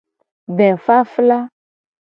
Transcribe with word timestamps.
Defafla. 0.57 1.39